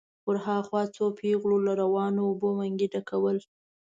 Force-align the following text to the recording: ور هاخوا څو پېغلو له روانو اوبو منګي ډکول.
ور 0.27 0.37
هاخوا 0.45 0.81
څو 0.95 1.05
پېغلو 1.19 1.57
له 1.67 1.73
روانو 1.81 2.21
اوبو 2.29 2.47
منګي 2.57 2.87
ډکول. 2.93 3.37